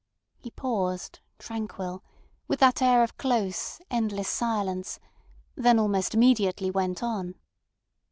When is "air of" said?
2.81-3.17